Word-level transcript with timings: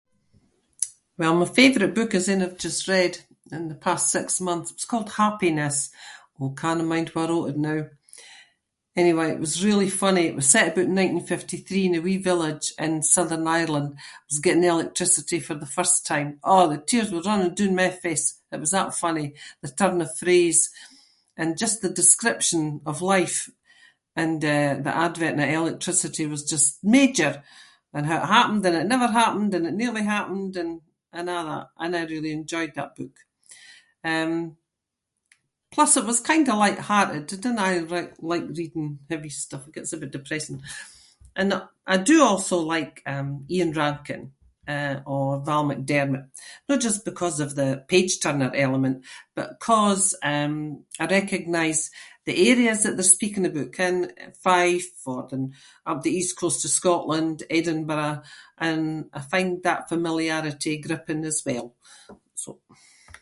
Well 1.17 1.35
my 1.35 1.45
favourite 1.59 1.95
book 1.99 2.11
is 2.17 2.25
ain 2.31 2.41
I’ve 2.45 2.63
just 2.67 2.87
read 2.93 3.15
in 3.57 3.63
the 3.71 3.81
past 3.87 4.05
six 4.17 4.27
months. 4.47 4.69
It 4.71 4.77
was 4.79 4.89
called 4.91 5.11
Happiness- 5.23 5.87
oh 6.39 6.49
cannae 6.61 6.89
mind 6.91 7.09
wha 7.15 7.23
wrote 7.27 7.51
it 7.51 7.57
now. 7.71 7.81
Anyway, 9.03 9.27
it 9.31 9.39
was 9.45 9.63
really 9.67 9.89
funny. 10.03 10.23
It 10.25 10.35
was 10.39 10.49
set 10.53 10.69
aboot 10.69 10.89
nineteen 10.99 11.25
fifty-three 11.33 11.85
in 11.87 11.95
a 11.97 12.01
wee 12.05 12.17
village 12.29 12.65
in 12.85 13.03
southern 13.15 13.45
Ireland. 13.59 13.89
It 14.23 14.29
was 14.31 14.43
getting 14.45 14.65
electricity 14.75 15.39
for 15.43 15.55
the 15.57 15.73
first 15.77 15.99
time. 16.11 16.29
Aw! 16.51 16.63
The 16.67 16.77
tears 16.89 17.11
were 17.11 17.21
running 17.27 17.53
doon 17.57 17.73
my 17.79 17.89
face, 18.03 18.25
it 18.53 18.59
was 18.63 18.71
that 18.73 18.93
funny. 19.03 19.27
The 19.63 19.69
turn 19.79 19.97
of 20.05 20.17
phrase 20.21 20.59
and 21.39 21.57
just 21.63 21.77
the 21.81 21.99
description 22.01 22.63
of 22.89 23.01
life 23.13 23.37
and, 24.21 24.39
eh, 24.55 24.71
the 24.87 24.93
advent 25.07 25.39
of 25.41 25.47
electricity 25.61 26.25
was 26.33 26.49
just 26.53 26.69
major 26.97 27.33
and 27.93 28.03
how 28.09 28.17
it 28.23 28.35
happened 28.37 28.63
and 28.67 28.75
it 28.81 28.91
never 28.95 29.07
happened 29.21 29.51
and 29.55 29.65
it 29.69 29.79
nearly 29.81 30.03
happened 30.15 30.53
and 30.57 30.81
I- 31.39 31.67
and 31.83 31.91
I 31.99 32.03
really 32.13 32.33
enjoyed 32.41 32.73
that 32.75 32.95
book. 32.99 33.15
Um, 34.11 34.33
plus 35.73 35.91
it 35.99 36.05
was 36.09 36.19
kinda 36.29 36.61
light-hearted. 36.63 37.25
I 37.33 37.35
dinna 37.43 37.61
aie 37.69 37.87
r- 37.95 38.15
like 38.31 38.45
reading 38.59 38.89
heavy 39.11 39.29
stuff, 39.43 39.63
it 39.67 39.73
gets 39.75 39.93
a 39.93 39.97
bit 40.01 40.11
depressing 40.17 40.59
and 41.39 41.49
I- 41.57 41.67
I 41.87 41.95
do 42.11 42.17
also 42.29 42.55
like, 42.73 42.95
um, 43.13 43.29
Ian 43.55 43.71
Rankin, 43.79 44.23
eh, 44.73 44.95
or 45.13 45.27
Val 45.47 45.63
McDermid, 45.69 46.25
no 46.67 46.75
just 46.85 47.01
because 47.09 47.37
of 47.45 47.51
the 47.59 47.69
page-turner 47.91 48.51
element 48.63 48.97
but 49.37 49.49
‘cause, 49.65 50.03
um, 50.33 50.57
I 51.01 51.05
recognise 51.17 51.81
the 52.29 52.37
areas 52.51 52.79
that 52.83 52.95
they’re 52.97 53.15
speaking 53.17 53.47
aboot, 53.47 53.71
ken, 53.77 53.97
Fife 54.43 54.93
or 55.11 55.19
up 55.89 55.99
the 56.03 56.15
east 56.19 56.33
coast 56.41 56.61
of 56.67 56.77
Scotland- 56.79 57.43
Edinburgh, 57.59 58.17
and 58.67 58.83
I 59.11 59.21
find 59.33 59.51
that 59.63 59.89
familiarity 59.93 60.73
gripping 60.85 61.23
as 61.31 61.39
well, 61.47 61.67
so- 62.43 62.59